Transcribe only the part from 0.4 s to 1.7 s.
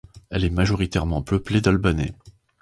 est majoritairement peuplée